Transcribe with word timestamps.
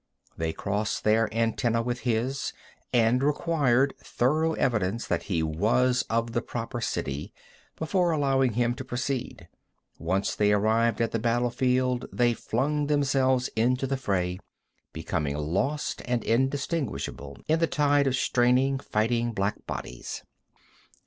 They 0.35 0.51
crossed 0.51 1.03
their 1.03 1.27
antennæ 1.27 1.79
upon 1.81 1.95
his, 1.97 2.53
and 2.91 3.21
required 3.21 3.93
thorough 3.99 4.53
evidence 4.53 5.05
that 5.05 5.25
he 5.29 5.43
was 5.43 6.01
of 6.09 6.31
the 6.31 6.41
proper 6.41 6.81
city 6.81 7.31
before 7.75 8.09
allowing 8.09 8.53
him 8.53 8.73
to 8.77 8.83
proceed. 8.83 9.47
Once 9.99 10.33
they 10.35 10.53
arrived 10.53 11.01
at 11.01 11.11
the 11.11 11.19
battle 11.19 11.51
field 11.51 12.07
they 12.11 12.33
flung 12.33 12.87
themselves 12.87 13.47
into 13.49 13.85
the 13.85 13.95
fray, 13.95 14.39
becoming 14.91 15.37
lost 15.37 16.01
and 16.05 16.23
indistinguishable 16.23 17.37
in 17.47 17.59
the 17.59 17.67
tide 17.67 18.07
of 18.07 18.15
straining, 18.15 18.79
fighting 18.79 19.33
black 19.33 19.67
bodies. 19.67 20.23